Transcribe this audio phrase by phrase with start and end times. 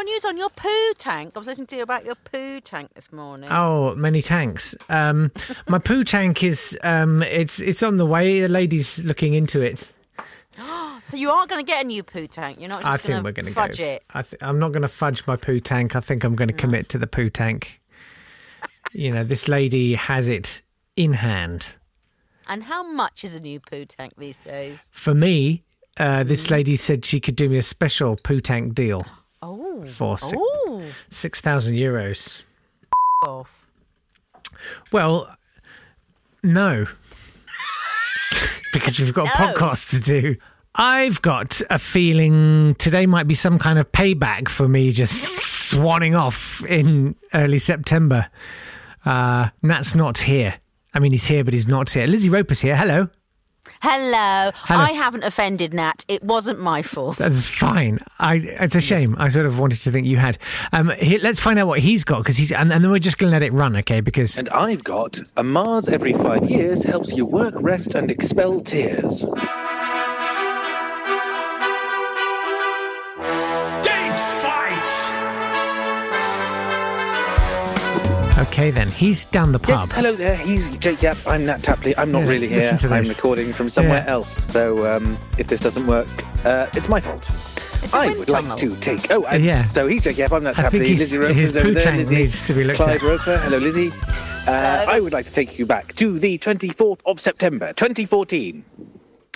[0.00, 1.32] more news on your poo tank.
[1.36, 3.50] I was listening to you about your poo tank this morning.
[3.52, 4.74] Oh, many tanks.
[4.88, 5.30] Um,
[5.68, 8.40] my poo tank is um, it's it's on the way.
[8.40, 9.92] The lady's looking into it.
[11.02, 12.60] So you are going to get a new poo tank.
[12.60, 13.84] You're not just I think we're going to fudge go.
[13.84, 14.02] it.
[14.14, 15.96] I th- I'm not going to fudge my poo tank.
[15.96, 17.80] I think I'm going to commit to the poo tank.
[18.92, 20.62] you know, this lady has it
[20.96, 21.74] in hand.
[22.48, 24.88] And how much is a new poo tank these days?
[24.92, 25.64] For me,
[25.96, 26.50] uh, this Mm.
[26.52, 29.00] lady said she could do me a special poo tank deal
[29.42, 29.84] Oh.
[29.86, 30.84] for six Oh.
[31.08, 32.42] six thousand euros.
[33.26, 33.66] Off.
[34.92, 35.34] Well,
[36.42, 36.86] no,
[38.72, 40.36] because we've got a podcast to do.
[40.74, 46.18] I've got a feeling today might be some kind of payback for me just swanning
[46.18, 48.28] off in early September.
[49.04, 50.54] Uh, Natt's not here.
[50.94, 52.06] I mean, he's here, but he's not here.
[52.06, 52.76] Lizzie Roper's here.
[52.76, 53.08] Hello.
[53.82, 54.50] Hello.
[54.54, 54.80] Hello.
[54.80, 56.04] I haven't offended Natt.
[56.08, 57.16] It wasn't my fault.
[57.16, 57.98] That's fine.
[58.18, 59.16] I, it's a shame.
[59.18, 60.38] I sort of wanted to think you had.
[60.72, 63.18] Um, here, let's find out what he's got because he's, and, and then we're just
[63.18, 64.00] going to let it run, okay?
[64.00, 68.60] Because And I've got a Mars every five years helps you work, rest, and expel
[68.60, 69.24] tears.
[78.40, 79.68] Okay, then he's down the pub.
[79.80, 80.34] Yes, hello there.
[80.36, 81.18] He's Jake Yapp.
[81.26, 81.94] I'm Natt Tapley.
[81.98, 82.56] I'm not Yeah, really here.
[82.56, 84.12] listen to I'm recording from somewhere Yeah.
[84.12, 84.32] else.
[84.32, 86.08] So um, if this doesn't work,
[86.46, 87.28] uh, it's my fault.
[87.82, 88.48] It's a I wind would tunnel.
[88.50, 89.10] like to take.
[89.10, 89.62] Oh, I, Yeah.
[89.62, 90.32] So he's Jake Yapp.
[90.32, 90.88] I'm Natt I think Tapley.
[90.88, 91.82] he's- Lizzie Roper's his over poo there.
[91.82, 93.02] tank Lizzie, needs to be looked Clyde at.
[93.02, 93.38] Roper.
[93.38, 93.92] Hello, Lizzie.
[94.46, 98.64] Uh, I would like to take you back to the 24th of September, 2014.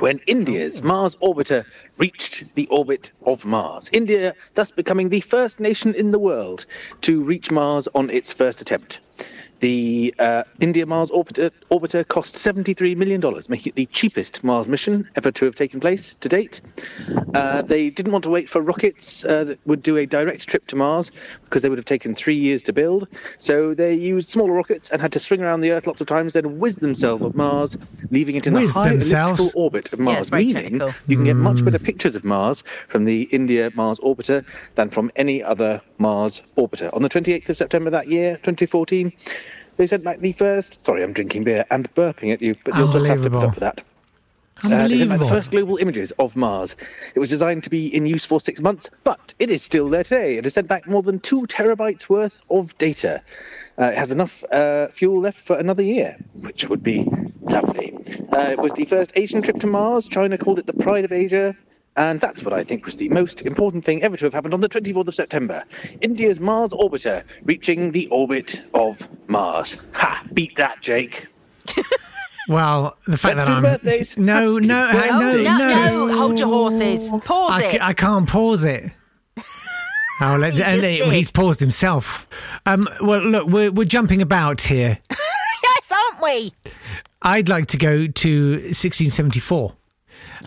[0.00, 0.86] When India's oh.
[0.86, 1.64] Mars orbiter
[1.96, 3.90] reached the orbit of Mars.
[3.92, 6.66] India thus becoming the first nation in the world
[7.02, 9.00] to reach Mars on its first attempt.
[9.60, 15.08] The uh, India Mars orbiter, orbiter cost $73 million, making it the cheapest Mars mission
[15.16, 16.60] ever to have taken place to date.
[17.34, 20.64] Uh, they didn't want to wait for rockets uh, that would do a direct trip
[20.66, 21.10] to Mars
[21.44, 23.08] because they would have taken three years to build.
[23.36, 26.34] So they used smaller rockets and had to swing around the Earth lots of times,
[26.34, 27.76] then whiz themselves at Mars,
[28.10, 29.40] leaving it in Whiz a high themselves?
[29.40, 30.94] elliptical orbit of Mars, it's very meaning technical.
[31.06, 31.64] you can get much Hmm.
[31.64, 34.44] better pictures of Mars from the India Mars orbiter
[34.76, 36.94] than from any other Mars orbiter.
[36.94, 39.12] On the 28th of September that year, 2014,
[39.78, 40.84] they sent back the first.
[40.84, 43.54] Sorry, I'm drinking beer and burping at you, but you'll just have to put up
[43.54, 43.84] with that.
[44.64, 46.74] Uh, they sent back the first global images of Mars.
[47.14, 50.02] It was designed to be in use for six months, but it is still there
[50.02, 50.36] today.
[50.36, 53.22] It has sent back more than two terabytes worth of data.
[53.78, 57.06] Uh, it has enough uh, fuel left for another year, which would be
[57.42, 57.96] lovely.
[58.32, 60.08] Uh, it was the first Asian trip to Mars.
[60.08, 61.54] China called it the Pride of Asia.
[61.98, 64.60] And that's what I think was the most important thing ever to have happened on
[64.60, 65.64] the 24th of September.
[66.00, 69.88] India's Mars orbiter reaching the orbit of Mars.
[69.94, 70.22] Ha!
[70.32, 71.26] Beat that, Jake.
[72.48, 74.16] Well, the fact Let's that do I'm birthdays.
[74.16, 77.10] no, no, Happy no, no, no, no, hold your horses.
[77.26, 77.82] Pause I, it.
[77.82, 78.90] I can't pause it.
[80.20, 81.12] Oh, let, You and just he- did.
[81.12, 82.26] he's paused himself.
[82.66, 84.98] Um, well, look, we're we're jumping about here.
[85.10, 86.52] yes, aren't we?
[87.22, 89.76] I'd like to go to 1674.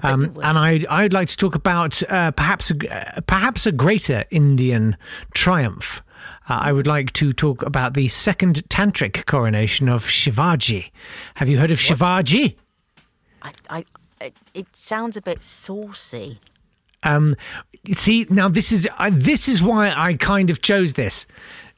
[0.04, 4.24] Um, and I'd, I'd like to talk about uh, perhaps a, uh, perhaps a greater
[4.32, 4.98] Indian
[5.34, 6.04] triumph.
[6.50, 10.92] Uh, I would like to talk about the second tantric coronation of Shivaji.
[11.36, 12.56] Have you heard of Shivaji?
[13.42, 13.86] I, I,
[14.54, 16.40] it sounds a bit saucy.
[17.04, 17.36] Um,
[17.88, 21.26] see, now this is I, this is why I kind of chose this.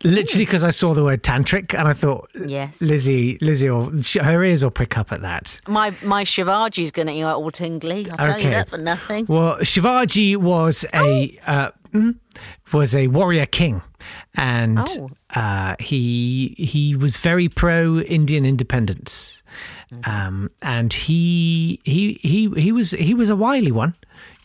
[0.06, 2.82] Literally because I saw the word tantric and I thought, Yes.
[2.82, 3.90] Lizzie, Lizzie, or
[4.22, 5.62] her ears will prick up at that.
[5.66, 8.10] My my Shivaji's going to get all tingly.
[8.12, 9.26] I'll tell you that for nothing.
[9.30, 12.16] Well, Shivaji was a uh, mm,
[12.74, 13.82] was a warrior king,
[14.36, 15.10] and Oh.
[15.36, 19.42] uh, he he was very pro Indian independence,
[19.94, 20.10] Mm-hmm.
[20.10, 23.96] um, and he he he he was he was a wily one.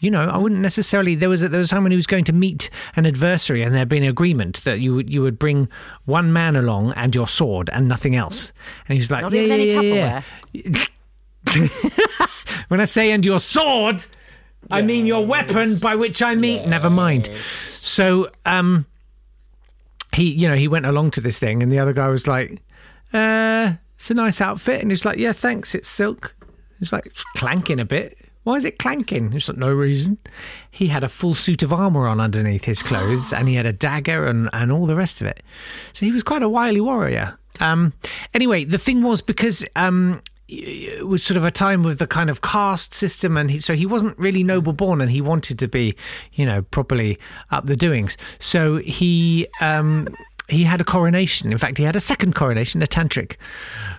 [0.01, 1.15] You know, I wouldn't necessarily.
[1.15, 3.89] There was a, there was someone who was going to meet an adversary, and there'd
[3.89, 5.69] been an agreement that you would you would bring
[6.05, 8.53] one man along and your sword and nothing else.
[8.87, 10.23] And he was like, Not yeah, even any yeah, yeah,
[10.53, 10.63] yeah.
[10.63, 10.91] Tupperware.
[12.69, 14.05] When I say and your sword,
[14.71, 17.27] I mean your weapon, by which I mean never mind.
[17.81, 18.87] So um
[20.15, 22.63] he you know, he went along to this thing and the other guy was like,
[23.13, 26.35] uh, it's a nice outfit and he's like, Yeah, thanks, it's silk.
[26.81, 28.18] It's like clanking a bit.
[28.49, 29.35] Why is it clanking?
[29.35, 30.17] It's like no reason.
[30.71, 33.75] He had a full suit of armour on underneath his clothes and he had a
[33.75, 35.43] dagger and, and all the rest of it.
[35.93, 37.39] So he was quite a wily warrior.
[37.61, 37.93] Um
[38.33, 42.31] anyway, the thing was because um it was sort of a time with the kind
[42.31, 45.69] of caste system and he, so he wasn't really noble born and he wanted to
[45.69, 45.95] be
[46.33, 47.19] you know properly
[47.51, 50.09] up the doings so he um
[50.49, 53.37] he had a coronation in fact he had a second coronation a tantric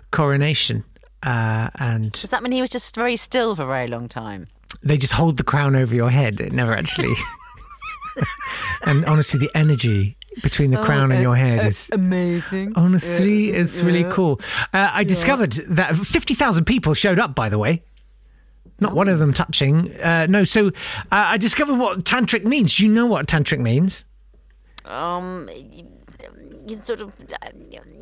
[0.10, 0.84] coronation
[1.24, 4.48] uh, and Does that mean he was just very still for a very long time?
[4.84, 7.14] they just hold the crown over your head it never actually
[8.86, 12.74] and honestly, the energy between the crown and uh, your head uh, is amazing.
[12.76, 14.40] honestly, Uh, it's really cool.
[14.74, 17.36] Uh, I discovered that fifty thousand people showed up.
[17.36, 17.84] By the way.
[18.82, 19.92] Not one of them touching.
[20.00, 20.72] Uh, no, so uh,
[21.12, 22.78] I discovered what tantric means.
[22.78, 24.06] Do you know what tantric means?
[24.86, 25.50] Um,
[26.70, 27.50] you sort of, uh,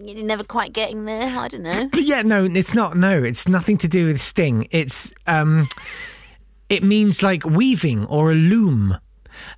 [0.06, 1.38] you're never quite getting there.
[1.38, 1.90] I don't know.
[2.08, 2.96] Yeah, no, it's not.
[2.96, 4.68] No, it's nothing to do with sting.
[4.72, 5.68] It's um,
[6.70, 8.98] it means like weaving or a loom.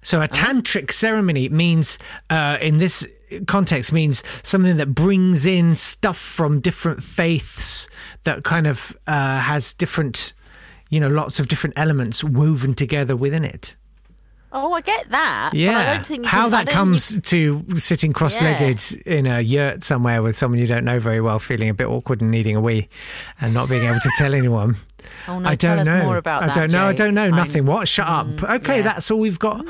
[0.01, 1.97] So a tantric ceremony means,
[2.29, 3.07] uh, in this
[3.47, 7.87] context, means something that brings in stuff from different faiths
[8.23, 10.33] that kind of uh, has different,
[10.89, 13.75] you know, lots of different elements woven together within it.
[14.51, 15.51] Oh, I get that.
[15.53, 20.65] Yeah, you how that comes to sitting cross-legged in a yurt somewhere with someone you
[20.65, 22.89] don't know very well, feeling a bit awkward and needing a wee,
[23.39, 24.77] and not being able to tell anyone.
[25.27, 26.03] Oh, no, I don't know.
[26.03, 26.87] more about I that, don't know.
[26.87, 27.23] I don't know.
[27.25, 27.65] I'm- Nothing.
[27.65, 27.87] What?
[27.87, 28.41] Shut up.
[28.43, 28.83] Okay, yeah.
[28.83, 29.63] that's all we've got.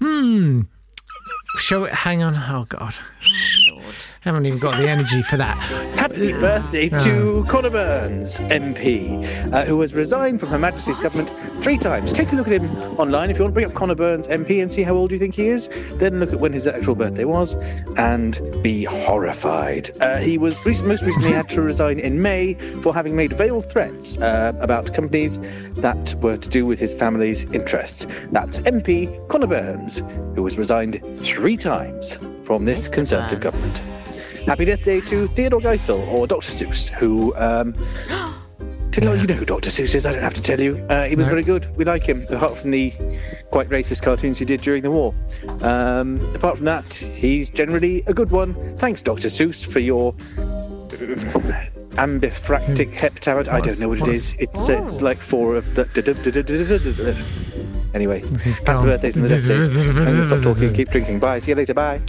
[0.00, 0.62] Hmm.
[1.58, 1.92] Show it.
[1.92, 2.34] Hang on.
[2.36, 2.94] Oh God.
[4.24, 5.54] Haven't even got the energy for that.
[5.98, 9.22] Happy birthday to Conor Burns, MP,
[9.52, 11.28] uh, who has resigned from Her Majesty's government
[11.62, 12.10] three times.
[12.10, 14.62] Take a look at him online if you want to bring up Conor Burns, MP,
[14.62, 15.68] and see how old you think he is.
[15.96, 17.54] Then look at when his actual birthday was
[17.98, 19.90] and be horrified.
[20.00, 23.70] Uh, he was rec- most recently had to resign in May for having made veiled
[23.70, 25.38] threats uh, about companies
[25.74, 28.06] that were to do with his family's interests.
[28.32, 29.98] That's MP Conor Burns,
[30.34, 33.56] who has resigned three times from this Conservative Burns.
[33.56, 33.93] government.
[34.46, 36.50] Happy Death Day to Theodore Geisel or Dr.
[36.50, 37.34] Seuss, who.
[37.36, 37.72] Um,
[38.90, 39.70] did you know who Dr.
[39.70, 40.04] Seuss is?
[40.06, 40.76] I don't have to tell you.
[40.90, 41.30] Uh, he was No.
[41.30, 41.74] very good.
[41.76, 42.90] We like him, apart from the
[43.50, 45.14] quite racist cartoons he did during the war.
[45.62, 48.54] Um, apart from that, he's generally a good one.
[48.76, 49.28] Thanks, Dr.
[49.28, 50.12] Seuss, for your
[51.96, 53.48] ambifractic heptad.
[53.48, 54.36] I don't know what it what's- is.
[54.40, 55.84] It's it's like four of the.
[57.94, 60.26] Anyway, happy birthdays and the death days.
[60.26, 60.74] Stop talking.
[60.74, 61.18] Keep drinking.
[61.20, 61.38] Bye.
[61.38, 61.72] See you later.
[61.74, 62.00] Bye.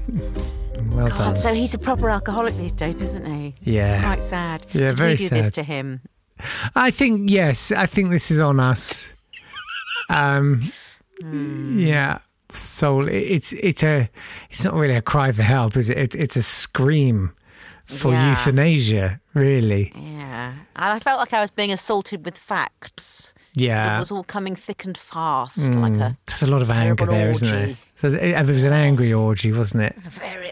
[0.96, 1.36] Well God, done.
[1.38, 3.54] so he's a proper alcoholic these days, isn't he?
[3.62, 3.94] Yeah.
[3.96, 4.66] It's quite sad.
[4.72, 6.02] Yeah, Did very we do this to him?
[6.76, 7.72] I think yes.
[7.72, 9.14] I think this is on us.
[10.10, 10.72] Um,
[11.24, 12.20] yeah.
[12.54, 14.10] So It's it's a.
[14.50, 15.98] It's not really a cry for help, is it?
[15.98, 17.32] it it's a scream
[17.86, 18.30] for Yeah.
[18.32, 19.20] euthanasia.
[19.34, 19.92] Really.
[19.96, 20.54] Yeah.
[20.76, 23.34] And I felt like I was being assaulted with facts.
[23.58, 23.96] Yeah.
[23.96, 27.32] It was all coming thick and fast, like a There's a lot of anger there,
[27.32, 27.76] isn't there?
[27.96, 29.96] So it, it was an angry orgy, wasn't it?
[30.10, 30.45] very.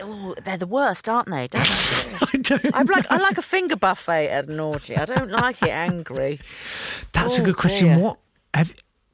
[0.45, 1.47] They're the worst, aren't they?
[1.47, 2.25] Don't they?
[2.33, 2.75] I don't.
[2.75, 4.95] I like I like a finger buffet at an orgy.
[4.97, 6.39] I don't like it angry.
[7.13, 7.87] That's a Oh, good question.
[7.87, 7.99] dear.
[7.99, 8.17] What
[8.53, 8.73] have?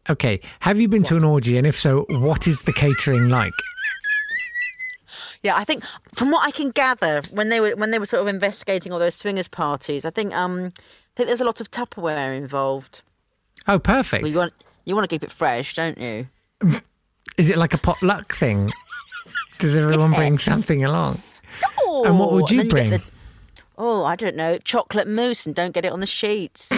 [0.09, 3.53] Okay, have you been to an orgy, and if so, what is the catering like?
[5.41, 5.83] Yeah, I think
[6.15, 8.99] from what I can gather, when they were when they were sort of investigating all
[8.99, 13.01] those swingers parties, I think um I think there's a lot of Tupperware involved.
[13.67, 14.23] Oh, perfect.
[14.23, 14.53] Well, you want
[14.85, 16.27] you want to keep it fresh, don't you?
[17.37, 18.69] Is it like a potluck thing?
[19.59, 21.21] Does everyone bring something along?
[22.05, 22.89] And what would you get bring?
[22.91, 23.03] the-
[23.77, 26.69] oh, I don't know, chocolate mousse, and don't get it on the sheets.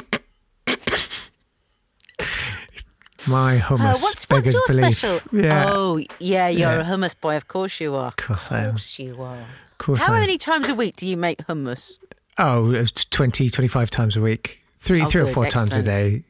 [3.28, 4.98] My Uh, hummus what's what's beggars belief.
[4.98, 5.20] special?
[5.32, 6.82] Yeah, Oh, yeah, you're Yeah.
[6.82, 7.38] a hummus boy.
[7.38, 8.08] Of course you are.
[8.08, 8.70] Of course I am.
[8.72, 9.38] course you are.
[9.38, 10.02] of course.
[10.02, 10.22] How I am.
[10.22, 12.00] many times a week do you make hummus?
[12.40, 14.64] Oh, 20, 25 times a week.
[14.80, 16.24] Three, Oh, three or good, four times a day.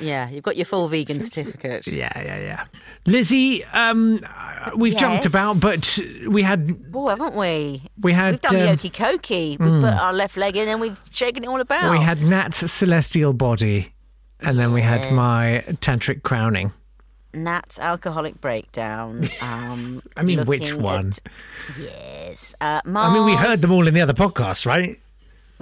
[0.00, 1.86] Yeah, you've got your full vegan certificate.
[1.86, 2.64] Yeah, yeah, yeah.
[3.06, 4.20] Lizzie, um,
[4.76, 7.82] we've jumped about, but we had Oh, haven't we?
[8.00, 9.58] we had We've done um, the okey cokey.
[9.58, 11.90] We've put our left leg in and we've shaken it all about.
[11.92, 13.92] we had Natt's celestial body,
[14.40, 16.72] and then we had my tantric crowning.
[17.34, 19.20] Natt's alcoholic breakdown.
[19.42, 21.08] Um, I mean, which one?
[21.08, 21.18] at-
[21.78, 22.54] yes.
[22.60, 24.98] Uh, I mean, we heard them all in the other podcast, right?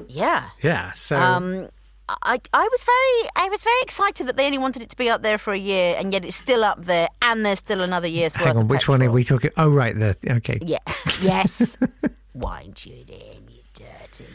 [0.09, 0.49] Yeah.
[0.63, 0.93] Yeah.
[0.93, 1.69] So Um,
[2.09, 5.09] I, I was very I was very excited that they only wanted it to be
[5.09, 8.07] up there for a year and yet it's still up there and there's still another
[8.09, 9.51] year's worth hang on, which one are we talking?
[9.57, 9.99] Oh, right.
[9.99, 10.59] The okay.
[10.63, 10.79] Yeah.
[11.23, 11.79] Yes.
[12.35, 14.27] Wind you in, you dirty.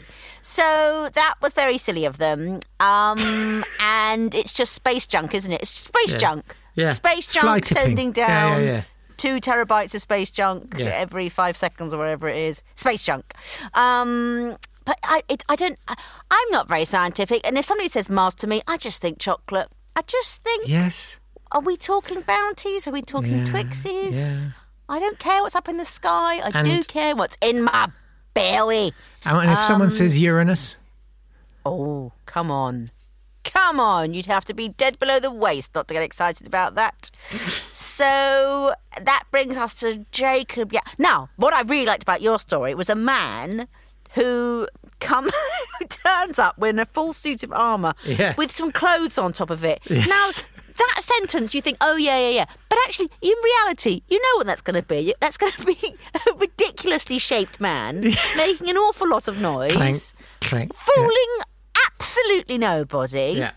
[0.42, 2.60] So that was very silly of them.
[2.80, 5.60] Um, and it's just space junk, isn't it?
[5.62, 6.18] It's space Yeah.
[6.18, 6.56] junk.
[6.74, 6.92] Yeah.
[6.94, 8.82] Space junk sending Yeah, yeah, down yeah.
[9.16, 12.62] two terabytes of space junk every five seconds or whatever it is.
[12.74, 13.32] Space junk.
[13.74, 15.78] Um, but I, it, I don't.
[15.88, 15.94] I,
[16.30, 19.68] I'm not very scientific, and if somebody says Mars to me, I just think chocolate.
[19.96, 20.68] I just think.
[20.68, 21.18] Yes.
[21.52, 22.86] Are we talking bounties?
[22.86, 24.46] Are we talking Yeah, Twixies?
[24.46, 24.52] yeah.
[24.88, 26.38] I don't care what's up in the sky.
[26.38, 27.88] I And- do care what's in my
[28.34, 28.92] belly.
[29.24, 30.76] And if someone Um, says Uranus,
[31.66, 32.88] Oh, come on.
[33.44, 34.14] Come on.
[34.14, 37.10] You'd have to be dead below the waist not to get excited about that.
[37.72, 40.72] So that brings us to Jacob.
[40.72, 40.80] Yeah.
[40.98, 43.68] Now, what I really liked about your story was a man
[44.14, 44.66] who
[45.00, 45.28] come
[45.88, 48.34] turns up in a full suit of armour Yeah.
[48.36, 49.80] with some clothes on top of it.
[49.88, 50.06] Yes.
[50.08, 50.44] Now,
[50.78, 52.44] that sentence, you think, oh, yeah, yeah, yeah.
[52.68, 55.14] But actually, in reality, you know what that's going to be.
[55.20, 55.76] That's going to be
[56.14, 60.00] a ridiculously shaped man making an awful lot of noise, Clank,
[60.40, 60.74] clank.
[60.74, 61.36] fooling
[61.86, 63.34] absolutely nobody.
[63.36, 63.50] Yeah.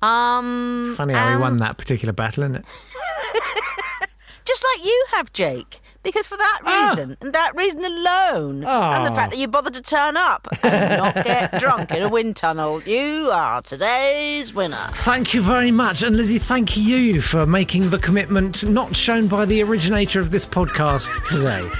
[0.00, 2.64] Um, Funny how he won that particular battle, isn't it?
[4.44, 5.80] Just like you have, Jake.
[6.08, 6.88] Because for that Ah.
[6.90, 9.14] reason, and that reason alone, and the Oh.
[9.14, 12.80] fact that you bothered to turn up and not get drunk in a wind tunnel,
[12.86, 14.88] you are today's winner.
[14.94, 16.02] Thank you very much.
[16.02, 20.46] And Lizzie, thank you for making the commitment not shown by the originator of this
[20.46, 21.68] podcast today.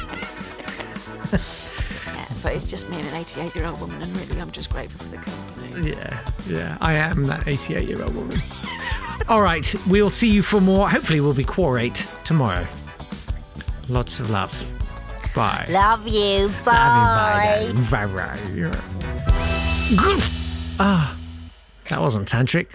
[1.33, 4.71] Yeah, but it's just me and an 88 year old woman, and really, I'm just
[4.71, 5.91] grateful for the company.
[5.91, 6.77] Yeah, yeah.
[6.81, 8.39] I am that 88 year old woman.
[9.29, 10.89] All right, we'll see you for more.
[10.89, 12.67] Hopefully, we'll be Quarate tomorrow.
[13.89, 14.53] Lots of love.
[15.35, 15.67] Bye.
[15.71, 16.49] Love you.
[16.65, 16.73] Bye.
[16.73, 17.73] Bye.
[17.91, 18.71] Bye.
[18.71, 18.79] Bye.
[20.81, 21.17] Ah,
[21.89, 22.69] that wasn't tantric.